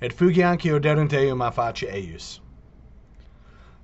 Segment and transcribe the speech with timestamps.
[0.00, 2.40] et fugianci oderunt eum a face eius.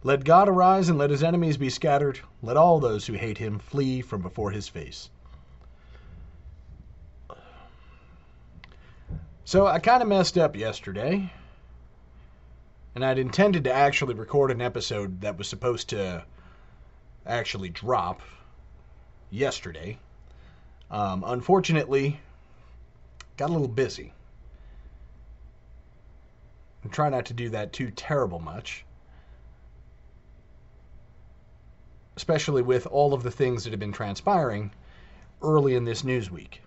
[0.05, 2.20] Let God arise and let his enemies be scattered.
[2.42, 5.10] Let all those who hate him flee from before his face.
[9.44, 11.32] So I kind of messed up yesterday.
[12.94, 16.24] And I'd intended to actually record an episode that was supposed to
[17.26, 18.20] actually drop
[19.30, 19.98] yesterday.
[20.91, 22.20] Um, unfortunately,
[23.36, 24.12] got a little busy.
[26.84, 28.84] I'm trying not to do that too terrible much.
[32.16, 34.72] Especially with all of the things that have been transpiring
[35.41, 36.62] early in this news week.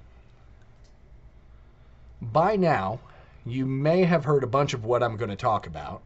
[2.21, 2.99] By now,
[3.45, 6.01] you may have heard a bunch of what I'm going to talk about.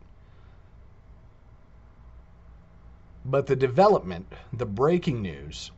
[3.24, 5.72] But the development, the breaking news,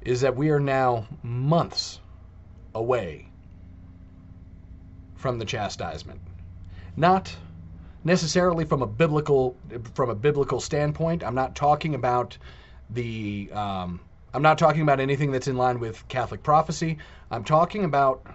[0.00, 2.00] is that we are now months
[2.74, 3.28] away
[5.16, 6.20] from the chastisement.
[6.96, 7.34] Not
[8.04, 9.56] necessarily from a biblical
[9.94, 11.24] from a biblical standpoint.
[11.24, 12.36] I'm not talking about
[12.90, 14.00] the um,
[14.32, 16.98] I'm not talking about anything that's in line with Catholic prophecy.
[17.30, 18.26] I'm talking about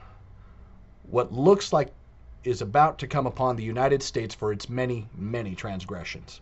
[1.03, 1.93] what looks like
[2.43, 6.41] is about to come upon the United States for its many, many transgressions.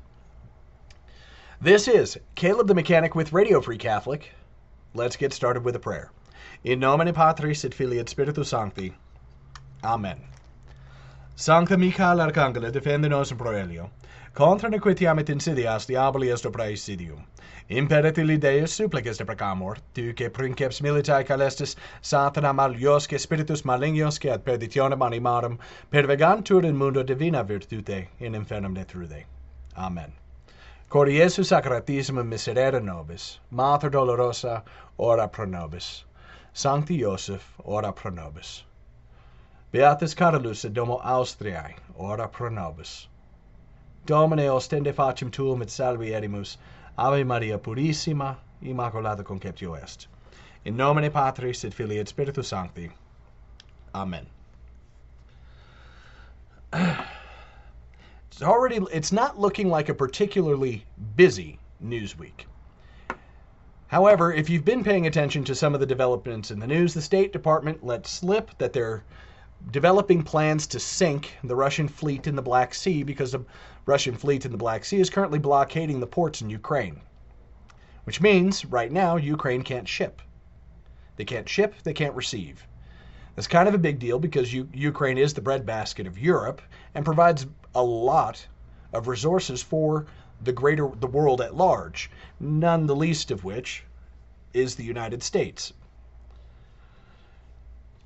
[1.60, 4.32] This is Caleb the Mechanic with Radio Free Catholic.
[4.94, 6.12] Let's get started with a prayer.
[6.64, 8.94] In nomine Patris et Filii et Spiritus Sancti.
[9.84, 10.20] Amen.
[11.40, 13.92] Sancta Michael Arcangele defende nos in proelio.
[14.34, 17.24] Contra nequitiam et insidias diaboli est praesidium.
[17.70, 17.88] isidium.
[17.88, 25.00] Imperetili Deus supplices deprecamur, tu que princeps militae calestis satana maliosque spiritus malignosque ad perditionem
[25.00, 25.60] animarum,
[25.92, 29.26] pervegantur in mundo divina virtute, in infernum detrude.
[29.78, 30.14] Amen.
[30.90, 34.64] Cor Iesu sacratissimum miserere nobis, Mater dolorosa,
[34.98, 36.04] ora pro nobis.
[36.52, 38.64] Sancti Iosef, ora pro nobis.
[39.70, 43.08] Beatus Carolus et Domo Austriae, ora pro nobis.
[44.06, 46.58] Domine ostende facem tuum et salvi edimus,
[46.98, 50.08] Ave Maria Purissima, Immaculata Conceptio est.
[50.64, 52.90] In nomine Patris et Filii et Spiritus Sancti.
[53.94, 54.26] Amen.
[56.72, 60.86] It's already it's not looking like a particularly
[61.18, 62.48] busy news week.
[63.88, 67.02] However, if you've been paying attention to some of the developments in the news, the
[67.02, 69.04] State Department let slip that they're
[69.72, 73.46] developing plans to sink the Russian fleet in the Black Sea because the
[73.86, 77.02] Russian fleet in the Black Sea is currently blockading the ports in Ukraine.
[78.06, 80.22] Which means, right now, Ukraine can't ship.
[81.18, 82.66] They can't ship, they can't receive.
[83.36, 86.62] That's kind of a big deal because U- Ukraine is the breadbasket of Europe
[86.96, 87.46] and provides
[87.76, 88.48] a lot
[88.94, 90.06] of resources for
[90.42, 93.84] the greater the world at large, none the least of which
[94.54, 95.74] is the United States.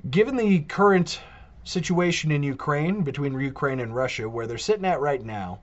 [0.10, 1.22] Given the current
[1.64, 5.60] situation in Ukraine, between Ukraine and Russia, where they're sitting at right now,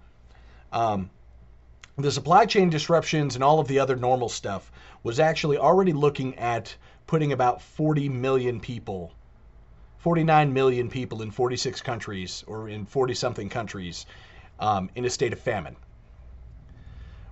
[0.72, 1.10] um,
[1.96, 4.70] the supply chain disruptions and all of the other normal stuff
[5.02, 9.12] was actually already looking at putting about 40 million people,
[9.98, 14.06] 49 million people in 46 countries or in 40 something countries
[14.60, 15.76] um, in a state of famine.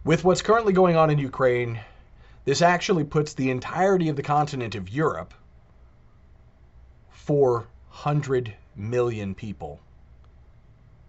[0.04, 1.80] With what's currently going on in Ukraine,
[2.44, 5.34] this actually puts the entirety of the continent of Europe,
[7.96, 9.80] 400 million people,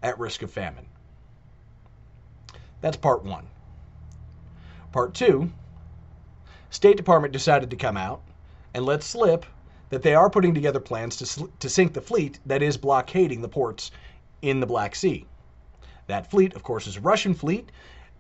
[0.02, 0.88] at risk of famine.
[2.80, 3.48] That's part one.
[4.94, 5.52] Part two
[6.70, 8.22] State Department decided to come out
[8.74, 9.46] and let slip
[9.90, 13.42] that they are putting together plans to, sl- to sink the fleet that is blockading
[13.42, 13.92] the ports
[14.42, 15.26] in the Black Sea.
[16.08, 17.70] That fleet, of course, is a Russian fleet,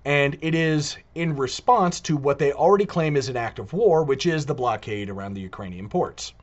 [0.04, 4.04] and it is in response to what they already claim is an act of war,
[4.04, 6.34] which is the blockade around the Ukrainian ports.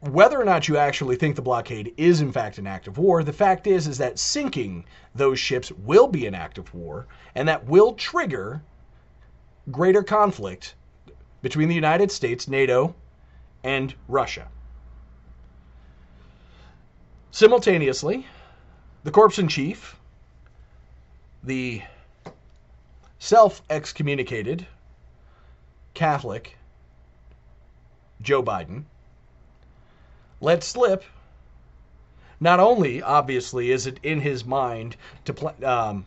[0.00, 3.22] Whether or not you actually think the blockade is in fact an act of war,
[3.22, 7.46] the fact is is that sinking those ships will be an act of war, and
[7.48, 8.62] that will trigger
[9.70, 10.74] greater conflict
[11.42, 12.94] between the United States, NATO,
[13.62, 14.48] and Russia.
[17.30, 18.26] Simultaneously,
[19.04, 19.96] the corpse in chief,
[21.42, 21.82] the
[23.18, 24.66] self excommunicated
[25.92, 26.56] Catholic
[28.22, 28.84] Joe Biden,
[30.40, 31.04] let slip.
[32.40, 34.96] Not only, obviously, is it in his mind
[35.26, 36.06] to um,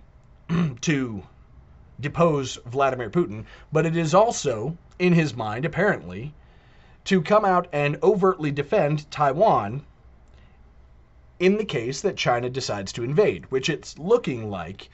[0.82, 1.24] to
[2.00, 6.34] depose Vladimir Putin, but it is also in his mind, apparently,
[7.06, 9.86] to come out and overtly defend Taiwan
[11.40, 14.90] in the case that China decides to invade, which it's looking like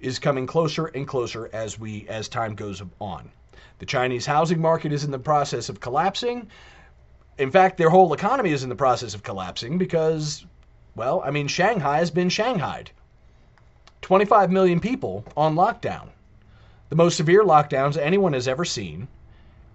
[0.00, 3.30] is coming closer and closer as we as time goes on.
[3.78, 6.48] The Chinese housing market is in the process of collapsing.
[7.42, 10.46] In fact, their whole economy is in the process of collapsing because
[10.94, 12.90] well, I mean Shanghai has been shanghaied.
[14.00, 16.10] 25 million people on lockdown.
[16.88, 19.08] The most severe lockdowns anyone has ever seen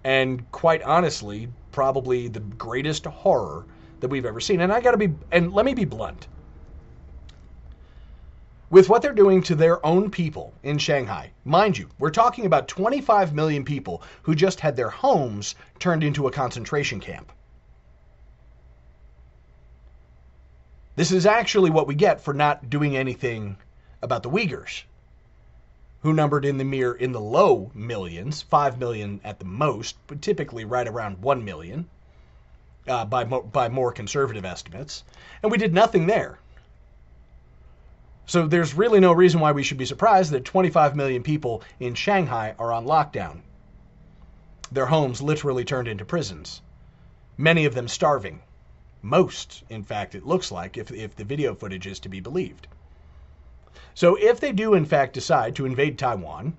[0.02, 3.66] and quite honestly, probably the greatest horror
[4.00, 4.62] that we've ever seen.
[4.62, 6.26] And I got to be, and let me be blunt.
[8.70, 12.66] With what they're doing to their own people in Shanghai, mind you, we're talking about
[12.66, 17.30] 25 million people who just had their homes turned into a concentration camp.
[20.98, 23.56] This is actually what we get for not doing anything
[24.02, 24.82] about the Uyghurs
[26.02, 30.20] who numbered in the mere in the low millions, 5 million at the most, but
[30.20, 31.88] typically right around 1 million
[32.88, 35.04] uh, by, mo- by more conservative estimates.
[35.40, 36.40] And we did nothing there.
[38.26, 41.94] So there's really no reason why we should be surprised that 25 million people in
[41.94, 43.42] Shanghai are on lockdown.
[44.72, 46.60] Their homes literally turned into prisons.
[47.36, 48.42] Many of them starving.
[49.02, 52.66] Most, in fact, it looks like, if, if the video footage is to be believed.
[53.94, 56.56] So if they do in fact decide to invade Taiwan,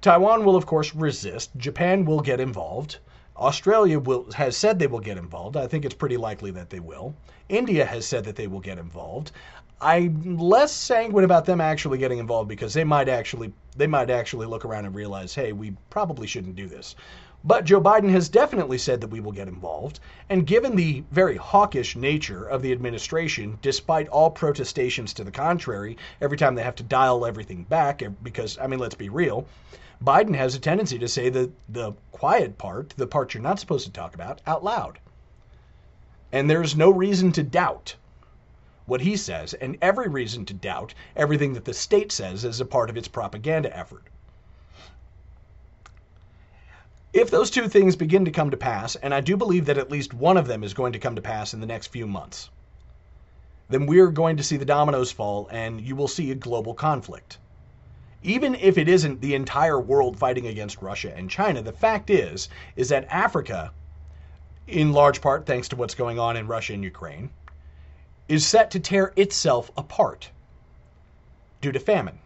[0.00, 1.50] Taiwan will of course resist.
[1.56, 2.98] Japan will get involved.
[3.36, 5.56] Australia will, has said they will get involved.
[5.56, 7.14] I think it's pretty likely that they will.
[7.48, 9.32] India has said that they will get involved.
[9.80, 14.46] I'm less sanguine about them actually getting involved because they might actually they might actually
[14.46, 16.94] look around and realize, hey, we probably shouldn't do this.
[17.42, 19.98] But Joe Biden has definitely said that we will get involved.
[20.28, 25.96] And given the very hawkish nature of the administration, despite all protestations to the contrary,
[26.20, 29.46] every time they have to dial everything back, eh, because, I mean, let's be real,
[30.04, 33.86] Biden has a tendency to say the, the quiet part, the part you're not supposed
[33.86, 34.98] to talk about, out loud.
[36.32, 37.96] And there's no reason to doubt
[38.90, 42.64] what he says, and every reason to doubt everything that the state says as a
[42.64, 44.08] part of its propaganda effort.
[47.12, 49.92] If those two things begin to come to pass, and I do believe that at
[49.92, 52.50] least one of them is going to come to pass in the next few months,
[53.68, 57.38] then we're going to see the dominoes fall and you will see a global conflict.
[58.24, 62.48] Even if it isn't the entire world fighting against Russia and China, the fact is
[62.74, 63.72] is that Africa,
[64.66, 67.30] in large part thanks to what's going on in Russia and Ukraine,
[68.30, 70.30] is set to tear itself apart
[71.60, 72.20] due to famine.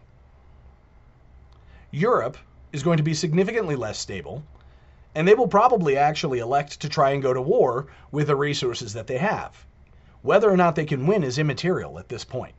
[1.89, 2.37] Europe
[2.71, 4.43] is going to be significantly less stable
[5.15, 8.93] and they will probably actually elect to try and go to war with the resources
[8.93, 9.65] that they have.
[10.21, 12.53] Whether or not they can win is immaterial at this point.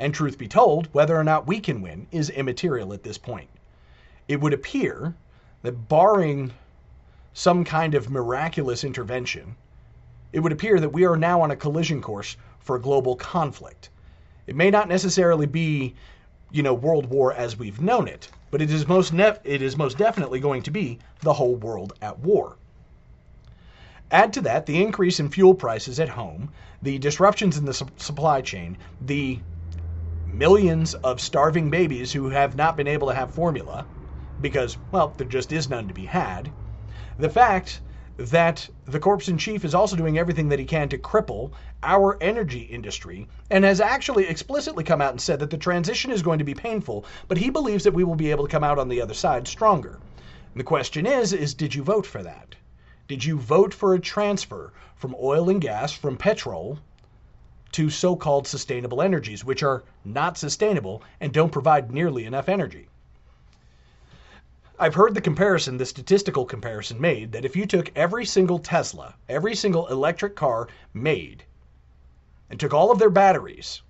[0.00, 3.50] And truth be told, whether or not we can win is immaterial at this point.
[4.26, 5.14] It would appear
[5.62, 6.54] that barring
[7.34, 9.54] some kind of miraculous intervention,
[10.32, 13.90] it would appear that we are now on a collision course for global conflict.
[14.46, 15.94] It may not necessarily be,
[16.50, 19.76] you know, world war as we've known it, but it is most nef- it is
[19.76, 22.56] most definitely going to be the whole world at war.
[24.10, 26.52] Add to that the increase in fuel prices at home,
[26.82, 29.40] the disruptions in the su- supply chain, the
[30.26, 33.86] millions of starving babies who have not been able to have formula
[34.40, 36.50] because, well, there just is none to be had.
[37.18, 37.80] The fact
[38.20, 42.18] that the corpse in chief is also doing everything that he can to cripple our
[42.20, 46.38] energy industry and has actually explicitly come out and said that the transition is going
[46.38, 48.90] to be painful, but he believes that we will be able to come out on
[48.90, 49.98] the other side stronger.
[50.52, 52.56] And the question is is did you vote for that?
[53.08, 56.78] Did you vote for a transfer from oil and gas from petrol
[57.72, 62.89] to so-called sustainable energies which are not sustainable and don't provide nearly enough energy?
[64.82, 69.14] I've heard the comparison, the statistical comparison made that if you took every single Tesla,
[69.28, 71.44] every single electric car made,
[72.48, 73.82] and took all of their batteries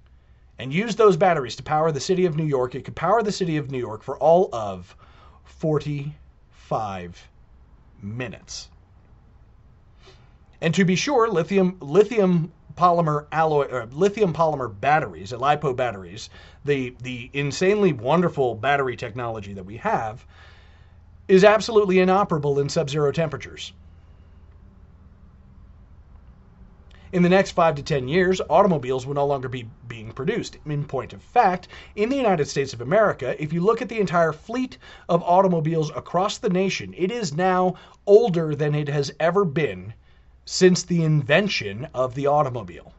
[0.59, 3.31] and used those batteries to power the city of New York, it could power the
[3.31, 4.97] city of New York for all of
[5.45, 7.29] 45
[8.03, 8.69] minutes.
[10.61, 16.31] And to be sure, lithium lithium polymer alloy or lithium polymer batteries, LiPo batteries,
[16.65, 20.27] the the insanely wonderful battery technology that we have
[21.31, 23.73] is absolutely inoperable in sub-zero temperatures.
[27.13, 30.59] In the next five to 10 years, automobiles will no longer be being produced.
[30.67, 34.01] In point of fact, in the United States of America, if you look at the
[34.01, 34.77] entire fleet
[35.09, 39.95] of automobiles across the nation, it is now older than it has ever been
[40.45, 42.93] since the invention of the automobile.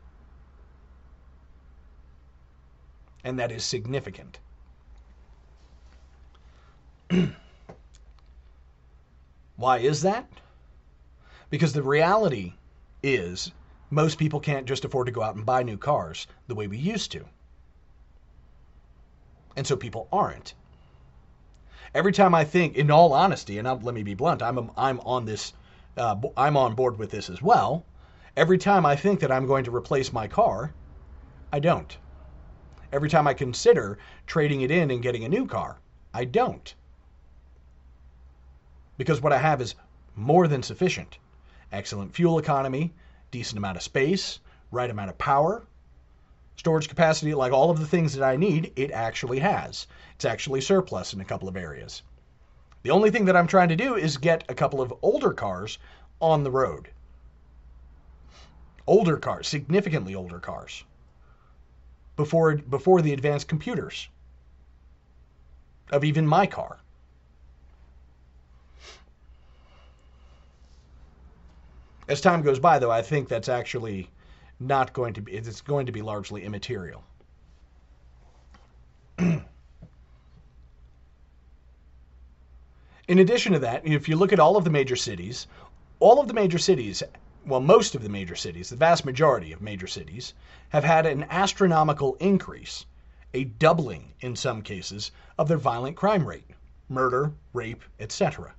[3.25, 4.39] And that is significant.
[9.61, 10.27] Why is that?
[11.51, 12.53] Because the reality
[13.03, 13.51] is
[13.91, 16.77] most people can't just afford to go out and buy new cars the way we
[16.77, 17.25] used to.
[19.55, 20.55] And so people aren't.
[21.93, 24.99] Every time I think, in all honesty, and I'll, let me be blunt, I'm, I'm
[25.01, 25.53] on this,
[25.95, 27.85] uh, I'm on board with this as well.
[28.35, 30.73] Every time I think that I'm going to replace my car,
[31.53, 31.95] I don't.
[32.91, 35.77] Every time I consider trading it in and getting a new car,
[36.15, 36.73] I don't.
[39.01, 39.74] Because what I have is
[40.15, 41.17] more than sufficient.
[41.72, 42.93] Excellent fuel economy,
[43.31, 44.39] decent amount of space,
[44.70, 45.63] right amount of power,
[46.55, 49.88] storage capacity, like all of the things that I need, it actually has.
[50.13, 52.03] It's actually surplus in a couple of areas.
[52.84, 55.79] The only thing that I'm trying to do is get a couple of older cars
[56.20, 56.91] on the road.
[58.86, 60.84] Older cars, significantly older cars.
[62.17, 64.10] Before before the advanced computers
[65.91, 66.80] of even my car.
[72.11, 74.09] As time goes by, though, I think that's actually
[74.59, 77.05] not going to be, it's going to be largely immaterial.
[79.17, 79.45] In
[83.07, 85.47] addition to that, if you look at all of the major cities,
[86.01, 87.01] all of the major cities,
[87.45, 90.33] well, most of the major cities, the vast majority of major cities,
[90.67, 92.85] have had an astronomical increase,
[93.33, 96.43] a doubling in some cases, of their violent crime rate
[96.89, 98.53] murder, rape, etc.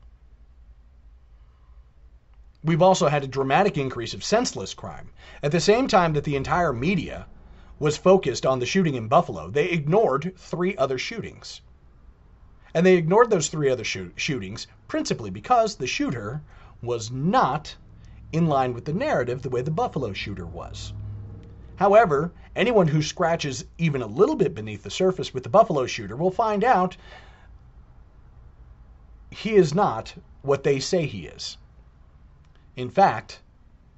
[2.65, 5.11] We've also had a dramatic increase of senseless crime.
[5.43, 7.27] At the same time that the entire media
[7.81, 11.61] was focused on the shooting in Buffalo, they ignored three other shootings.
[12.73, 16.43] And they ignored those three other shoot- shootings principally because the shooter
[16.81, 17.77] was not
[18.31, 20.93] in line with the narrative the way the Buffalo shooter was.
[21.77, 26.17] However, anyone who scratches even a little bit beneath the surface with the Buffalo shooter
[26.17, 26.97] will find out
[29.33, 31.57] he is not what they say he is.
[32.77, 33.43] In fact,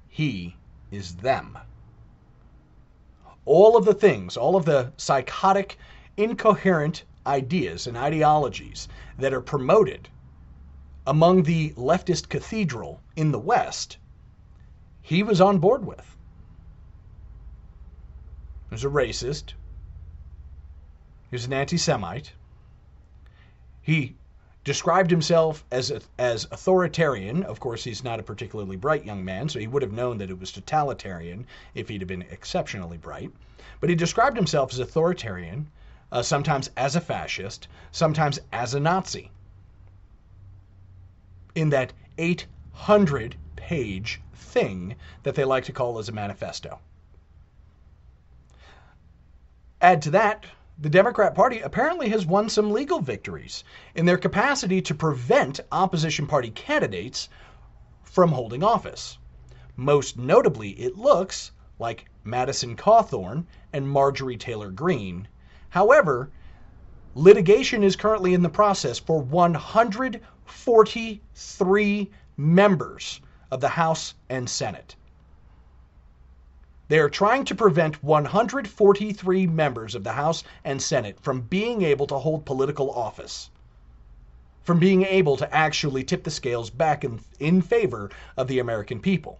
[0.07, 0.57] he
[0.91, 1.57] is them.
[3.45, 5.77] All of the things, all of the psychotic,
[6.17, 10.09] incoherent ideas and ideologies that are promoted
[11.07, 13.97] among the leftist cathedral in the West,
[15.01, 16.17] he was on board with.
[18.69, 19.53] He was a racist.
[21.29, 22.33] He was an anti Semite.
[23.81, 24.15] He
[24.65, 27.43] described himself as as authoritarian.
[27.43, 30.31] Of course, he's not a particularly bright young man, so he would have known that
[30.31, 31.45] it was totalitarian
[31.75, 33.31] if he'd have been exceptionally bright.
[33.79, 35.69] But he described himself as authoritarian,
[36.11, 39.29] uh, sometimes as a fascist, sometimes as a Nazi.
[41.53, 46.79] In that 800 page thing that they like to call as a manifesto.
[49.79, 50.45] Add to that
[50.77, 53.63] the Democrat Party apparently has won some legal victories
[53.95, 57.29] in their capacity to prevent opposition party candidates
[58.03, 59.17] from holding office.
[59.77, 65.29] Most notably, it looks like Madison Cawthorn and Marjorie Taylor Greene.
[65.69, 66.29] However,
[67.13, 74.97] litigation is currently in the process for 143 members of the House and Senate.
[76.87, 82.05] They are trying to prevent 143 members of the House and Senate from being able
[82.07, 83.49] to hold political office,
[84.61, 88.99] from being able to actually tip the scales back in, in favor of the American
[88.99, 89.39] people.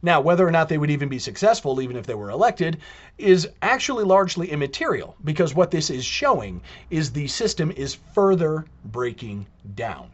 [0.00, 2.78] Now, whether or not they would even be successful, even if they were elected,
[3.18, 9.46] is actually largely immaterial because what this is showing is the system is further breaking
[9.74, 10.10] down.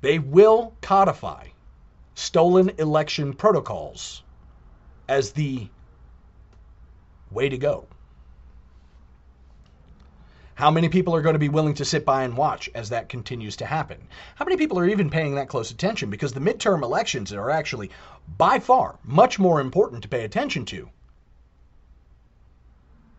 [0.00, 1.48] They will codify
[2.14, 4.22] stolen election protocols
[5.08, 5.68] as the
[7.30, 7.86] way to go.
[10.54, 13.08] How many people are going to be willing to sit by and watch as that
[13.08, 14.06] continues to happen?
[14.36, 16.10] How many people are even paying that close attention?
[16.10, 17.90] Because the midterm elections are actually,
[18.38, 20.90] by far, much more important to pay attention to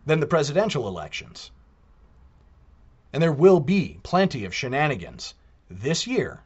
[0.06, 1.50] than the presidential elections.
[3.12, 5.34] And there will be plenty of shenanigans
[5.68, 6.40] this year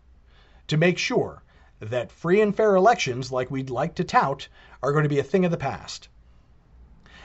[0.69, 1.43] to make sure
[1.80, 4.49] that free and fair elections, like we'd like to tout,
[4.82, 6.08] are going to be a thing of the past.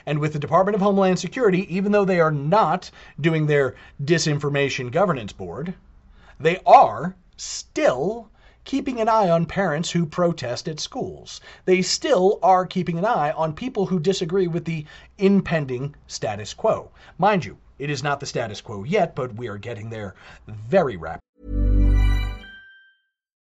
[0.05, 4.91] And with the Department of Homeland Security, even though they are not doing their disinformation
[4.91, 5.75] governance board,
[6.39, 8.29] they are still
[8.65, 11.41] keeping an eye on parents who protest at schools.
[11.65, 14.85] They still are keeping an eye on people who disagree with the
[15.17, 16.91] impending status quo.
[17.17, 20.15] Mind you, it is not the status quo yet, but we are getting there
[20.47, 21.19] very rapidly.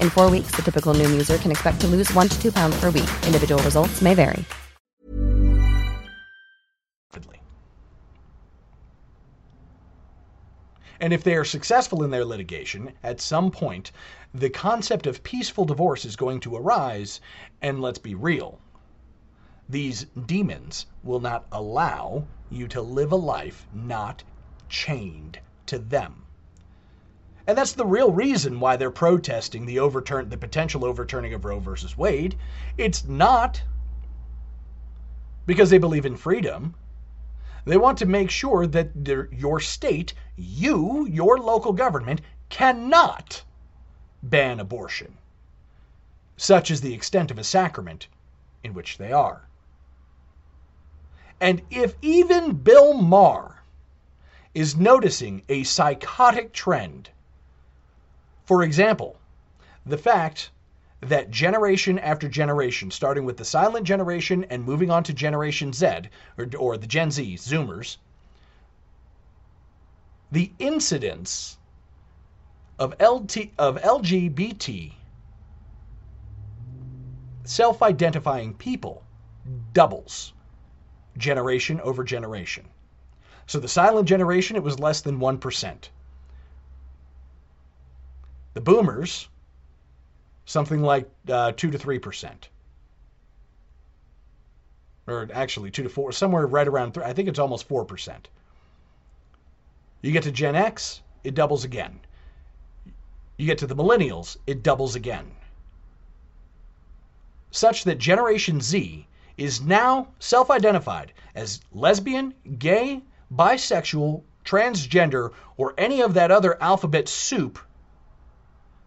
[0.00, 2.78] In four weeks, the typical Noom user can expect to lose one to two pounds
[2.80, 3.08] per week.
[3.24, 4.44] Individual results may vary.
[10.98, 13.92] And if they are successful in their litigation, at some point,
[14.32, 17.20] the concept of peaceful divorce is going to arise.
[17.60, 18.58] And let's be real
[19.68, 24.22] these demons will not allow you to live a life not
[24.68, 26.25] chained to them.
[27.46, 31.60] And that's the real reason why they're protesting the overturn the potential overturning of Roe
[31.60, 32.36] versus Wade.
[32.76, 33.62] It's not
[35.46, 36.74] because they believe in freedom.
[37.64, 43.44] They want to make sure that your state, you, your local government, cannot
[44.22, 45.16] ban abortion.
[46.36, 48.08] Such is the extent of a sacrament
[48.62, 49.48] in which they are.
[51.40, 53.62] And if even Bill Maher
[54.54, 57.10] is noticing a psychotic trend,
[58.46, 59.16] for example,
[59.84, 60.50] the fact
[61.00, 65.86] that generation after generation, starting with the silent generation and moving on to Generation Z,
[66.38, 67.98] or, or the Gen Z, Zoomers,
[70.32, 71.58] the incidence
[72.78, 74.92] of, LT, of LGBT
[77.44, 79.02] self identifying people
[79.72, 80.32] doubles
[81.16, 82.66] generation over generation.
[83.46, 85.88] So the silent generation, it was less than 1%.
[88.56, 89.28] The boomers,
[90.46, 92.32] something like uh, 2 to 3%.
[95.06, 98.16] Or actually 2 to 4, somewhere right around, three, I think it's almost 4%.
[100.00, 102.00] You get to Gen X, it doubles again.
[103.36, 105.32] You get to the millennials, it doubles again.
[107.50, 116.00] Such that Generation Z is now self identified as lesbian, gay, bisexual, transgender, or any
[116.00, 117.58] of that other alphabet soup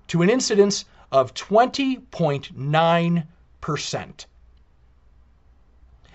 [0.10, 4.26] to an incidence of 20.9%.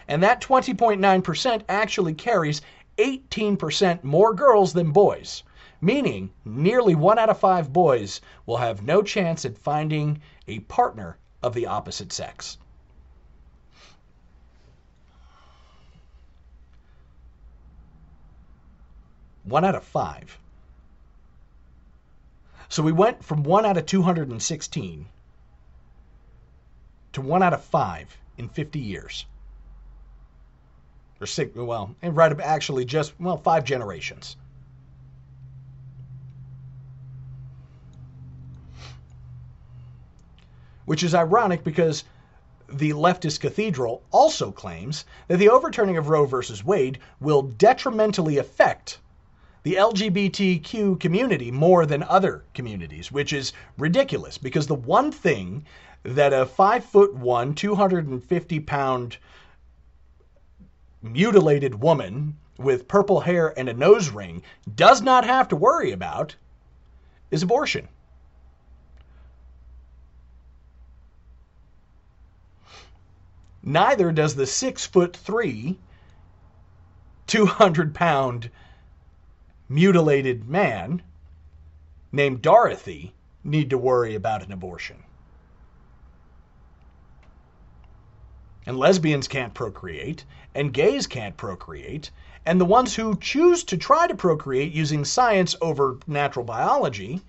[0.07, 2.63] And that 20.9% actually carries
[2.99, 5.43] 18% more girls than boys,
[5.81, 11.19] meaning nearly one out of five boys will have no chance at finding a partner
[11.43, 12.59] of the opposite sex.
[19.45, 20.39] One out of five.
[22.75, 25.07] So we went from one out of 216
[27.13, 29.27] to one out of five in 50 years.
[31.21, 34.37] Or six, well, and right, up actually just, well, five generations.
[40.85, 42.03] Which is ironic because
[42.69, 46.39] the leftist cathedral also claims that the overturning of Roe v.
[46.65, 48.99] Wade will detrimentally affect
[49.65, 55.65] the LGBTQ community more than other communities, which is ridiculous because the one thing
[56.03, 59.17] that a five foot one, 250 pound
[61.03, 64.43] mutilated woman with purple hair and a nose ring
[64.75, 66.37] does not have to worry about
[67.31, 67.89] is abortion.
[73.63, 75.79] Neither does the six foot three,
[77.27, 78.51] 200 pound
[79.69, 81.03] mutilated man
[82.13, 85.03] named Dorothy need to worry about an abortion.
[88.67, 90.25] And lesbians can't procreate,
[90.55, 92.11] and gays can't procreate,
[92.47, 97.21] and the ones who choose to try to procreate using science over natural biology,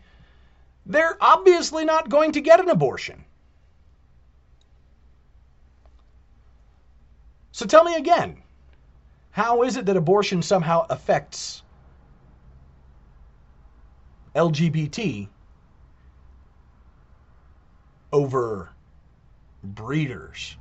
[0.86, 3.26] they're obviously not going to get an abortion.
[7.52, 8.42] So tell me again,
[9.32, 11.64] how is it that abortion somehow affects
[14.36, 15.30] LGBT
[18.12, 18.70] over
[19.64, 20.58] breeders,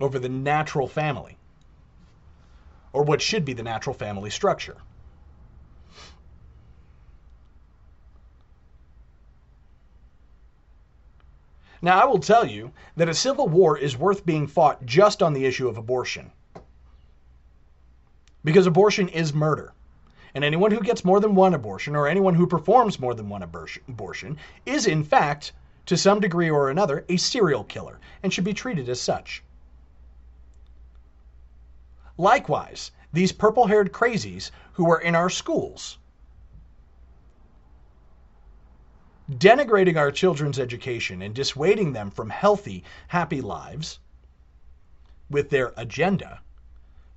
[0.00, 1.36] over the natural family,
[2.92, 4.76] or what should be the natural family structure?
[11.82, 15.34] Now, I will tell you that a civil war is worth being fought just on
[15.34, 16.30] the issue of abortion.
[18.42, 19.74] Because abortion is murder.
[20.34, 23.42] And anyone who gets more than one abortion, or anyone who performs more than one
[23.42, 25.52] abortion, is in fact,
[25.86, 29.44] to some degree or another, a serial killer and should be treated as such.
[32.16, 35.98] Likewise, these purple haired crazies who are in our schools
[39.30, 43.98] denigrating our children's education and dissuading them from healthy, happy lives
[45.30, 46.40] with their agenda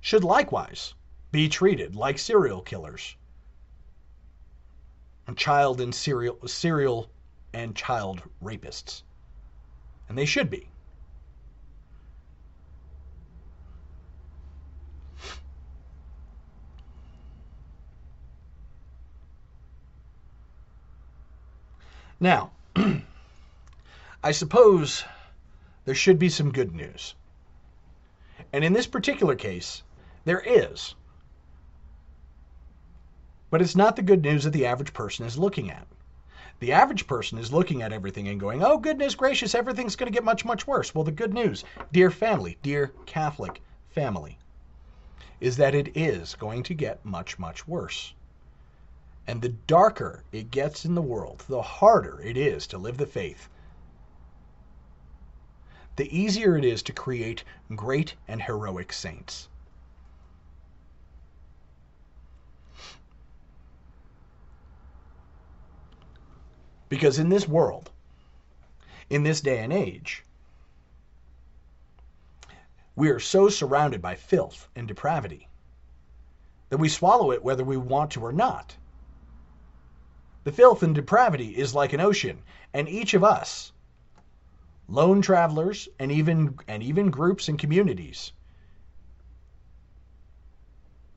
[0.00, 0.94] should likewise
[1.30, 3.16] be treated like serial killers
[5.26, 7.10] and child and serial serial
[7.52, 9.02] and child rapists.
[10.08, 10.68] And they should be.
[22.20, 22.50] Now,
[24.24, 25.04] I suppose
[25.84, 27.14] there should be some good news.
[28.52, 29.82] And in this particular case,
[30.24, 30.94] there is.
[33.50, 35.86] But it's not the good news that the average person is looking at.
[36.60, 40.16] The average person is looking at everything and going, oh, goodness gracious, everything's going to
[40.16, 40.94] get much, much worse.
[40.94, 44.38] Well, the good news, dear family, dear Catholic family,
[45.40, 48.12] is that it is going to get much, much worse.
[49.26, 53.06] And the darker it gets in the world, the harder it is to live the
[53.06, 53.48] faith.
[55.96, 59.48] The easier it is to create great and heroic saints.
[66.88, 67.90] Because in this world,
[69.10, 70.24] in this day and age,
[72.96, 75.48] we are so surrounded by filth and depravity
[76.68, 78.76] that we swallow it whether we want to or not.
[80.44, 83.72] The filth and depravity is like an ocean, and each of us,
[84.88, 88.32] lone travelers and even and even groups and communities,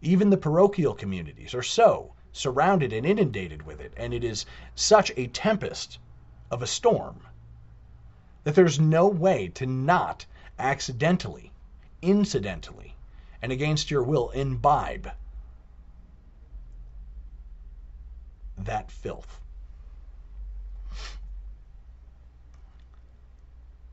[0.01, 5.11] even the parochial communities are so surrounded and inundated with it, and it is such
[5.17, 5.99] a tempest
[6.49, 7.21] of a storm
[8.43, 10.25] that there's no way to not
[10.57, 11.51] accidentally,
[12.01, 12.95] incidentally,
[13.41, 15.11] and against your will imbibe
[18.57, 19.39] that filth.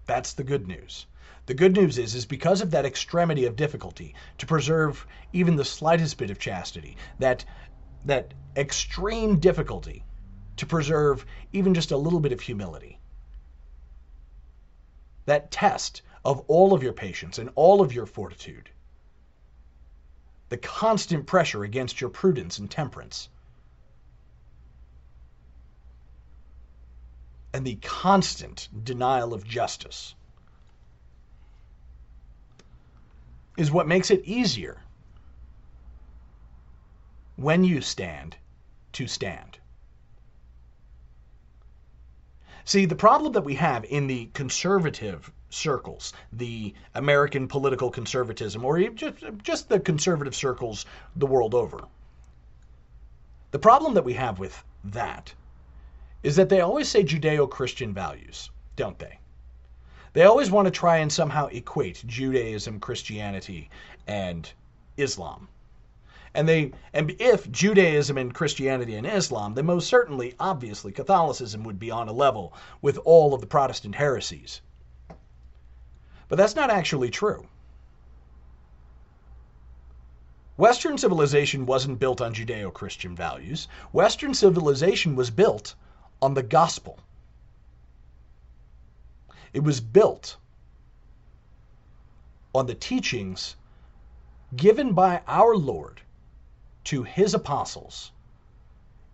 [0.06, 1.06] That's the good news.
[1.46, 5.64] The good news is, is because of that extremity of difficulty to preserve even the
[5.64, 7.44] slightest bit of chastity, that
[8.04, 10.04] that extreme difficulty
[10.56, 12.98] to preserve even just a little bit of humility.
[15.26, 18.70] That test of all of your patience and all of your fortitude,
[20.48, 23.28] the constant pressure against your prudence and temperance,
[27.52, 30.14] and the constant denial of justice
[33.56, 34.80] is what makes it easier
[37.38, 38.36] when you stand
[38.92, 39.58] to stand.
[42.64, 48.80] See, the problem that we have in the conservative circles, the American political conservatism, or
[48.88, 51.84] just, just the conservative circles the world over,
[53.52, 55.32] the problem that we have with that
[56.24, 59.20] is that they always say Judeo Christian values, don't they?
[60.12, 63.70] They always want to try and somehow equate Judaism, Christianity,
[64.08, 64.50] and
[64.96, 65.48] Islam.
[66.34, 71.78] And they and if Judaism and Christianity and Islam, then most certainly, obviously, Catholicism would
[71.78, 74.60] be on a level with all of the Protestant heresies.
[76.28, 77.46] But that's not actually true.
[80.58, 83.68] Western civilization wasn't built on Judeo Christian values.
[83.92, 85.74] Western civilization was built
[86.20, 86.98] on the gospel.
[89.52, 90.36] It was built
[92.54, 93.56] on the teachings
[94.56, 96.02] given by our Lord
[96.88, 98.12] to his apostles,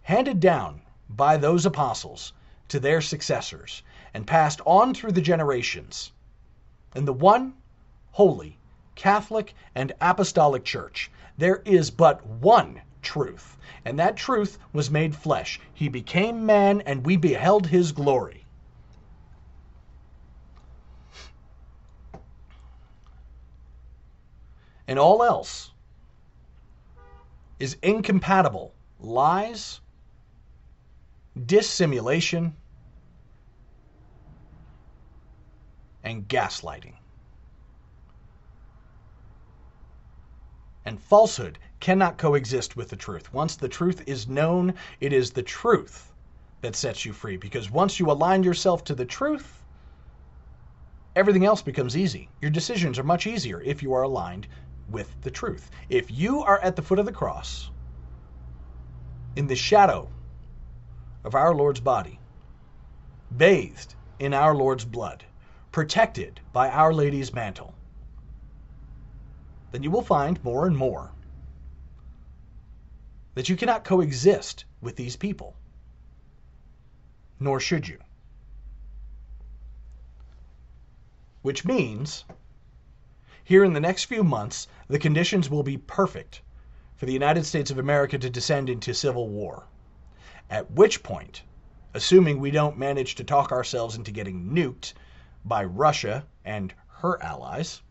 [0.02, 2.32] handed down by those apostles
[2.68, 3.82] to their successors,
[4.14, 6.12] and passed on through the generations
[6.94, 7.52] in the one
[8.12, 8.56] holy,
[8.94, 11.10] Catholic, and Apostolic Church.
[11.36, 15.58] There is but one truth, and that truth was made flesh.
[15.74, 18.46] He became man, and we beheld his glory.
[24.86, 25.72] And all else
[27.64, 29.80] is incompatible lies,
[31.46, 32.54] dissimulation,
[36.02, 36.92] and gaslighting.
[40.84, 43.32] And falsehood cannot coexist with the truth.
[43.32, 46.12] Once the truth is known, it is the truth
[46.60, 47.38] that sets you free.
[47.38, 49.62] Because once you align yourself to the truth,
[51.16, 52.28] everything else becomes easy.
[52.42, 54.48] Your decisions are much easier if you are aligned
[54.88, 55.70] with the truth.
[55.88, 57.70] If you are at the foot of the cross,
[59.36, 60.08] in the shadow
[61.24, 62.20] of our Lord's body,
[63.36, 65.24] bathed in our Lord's blood,
[65.72, 67.74] protected by Our Lady's mantle,
[69.72, 71.10] then you will find more and more
[73.34, 75.56] that you cannot coexist with these people.
[77.40, 77.98] Nor should you.
[81.42, 82.24] Which means,
[83.44, 86.40] here in the next few months, the conditions will be perfect
[86.96, 89.66] for the United States of America to descend into civil war.
[90.48, 91.42] At which point,
[91.92, 94.94] assuming we don't manage to talk ourselves into getting nuked
[95.44, 97.82] by Russia and her allies,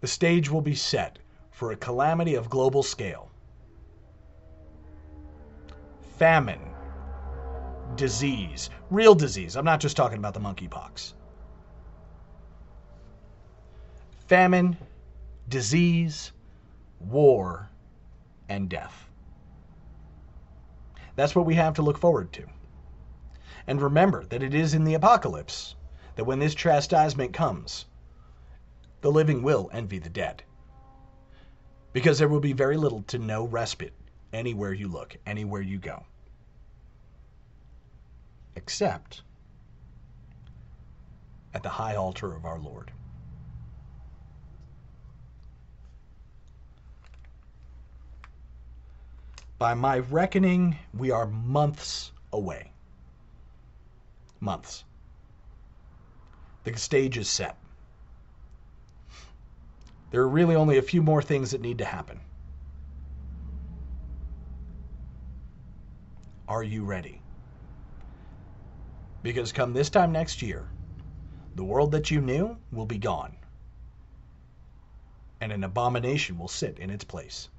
[0.00, 1.18] the stage will be set
[1.50, 3.30] for a calamity of global scale.
[6.18, 6.60] Famine,
[7.98, 9.56] disease, real disease.
[9.56, 11.12] I'm not just talking about the monkeypox.
[14.26, 14.76] Famine,
[15.48, 16.32] disease,
[17.00, 17.68] war,
[18.48, 19.10] and death.
[21.16, 22.44] That's what we have to look forward to.
[23.66, 25.74] And remember that it is in the apocalypse
[26.14, 27.86] that when this chastisement comes,
[29.00, 30.42] the living will envy the dead.
[31.92, 33.92] Because there will be very little to no respite
[34.32, 36.04] anywhere you look, anywhere you go.
[38.58, 39.22] Except
[41.54, 42.90] at the high altar of our Lord.
[49.58, 52.72] By my reckoning, we are months away.
[54.40, 54.84] Months.
[56.64, 57.56] The stage is set.
[60.10, 62.20] There are really only a few more things that need to happen.
[66.48, 67.17] Are you ready?
[69.28, 70.64] Because come this time next year,
[71.54, 73.36] the world that you knew will be gone,
[75.42, 77.50] and an abomination will sit in its place.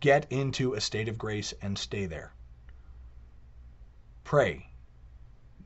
[0.00, 2.34] Get into a state of grace and stay there.
[4.24, 4.66] Pray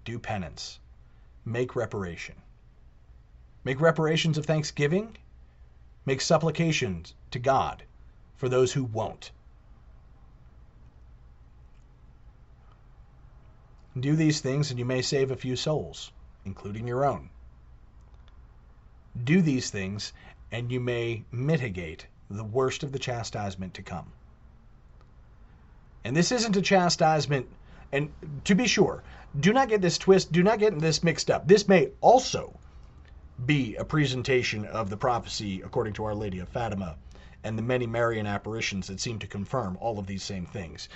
[0.05, 0.79] do penance,
[1.45, 2.37] make reparation.
[3.65, 5.17] Make reparations of thanksgiving,
[6.05, 7.83] make supplications to God
[8.37, 9.33] for those who won't.
[13.99, 16.13] Do these things and you may save a few souls,
[16.45, 17.31] including your own.
[19.25, 20.13] Do these things
[20.53, 24.13] and you may mitigate the worst of the chastisement to come.
[26.05, 27.49] And this isn't a chastisement,
[27.91, 28.13] and
[28.45, 29.03] to be sure,
[29.41, 31.49] do not get this twist, do not get this mixed up.
[31.49, 32.59] This may also
[33.45, 36.97] be a presentation of the prophecy according to Our Lady of Fatima
[37.45, 40.89] and the many Marian apparitions that seem to confirm all of these same things.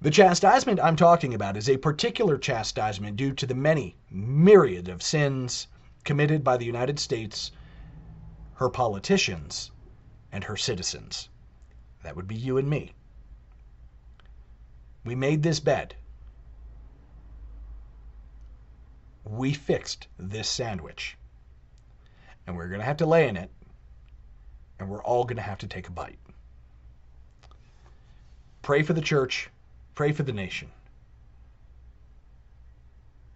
[0.00, 5.02] The chastisement I'm talking about is a particular chastisement due to the many myriad of
[5.02, 5.66] sins
[6.04, 7.50] committed by the United States,
[8.54, 9.72] her politicians,
[10.30, 11.28] and her citizens.
[12.04, 12.92] That would be you and me.
[15.04, 15.96] We made this bed.
[19.24, 21.18] We fixed this sandwich.
[22.46, 23.50] And we're going to have to lay in it.
[24.78, 26.20] And we're all going to have to take a bite.
[28.62, 29.50] Pray for the church.
[29.98, 30.70] Pray for the nation.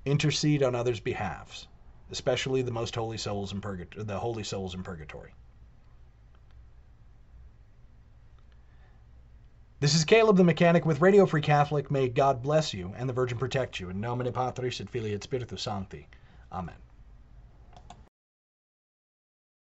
[0.04, 1.66] Intercede on others' behalves,
[2.12, 5.34] especially the most holy souls in purgatory, the holy souls in purgatory.
[9.80, 11.90] This is Caleb the Mechanic with Radio Free Catholic.
[11.90, 13.90] May God bless you and the Virgin protect you.
[13.90, 16.06] In nomine Patris et Filii et Spiritus Sancti.
[16.52, 16.76] Amen.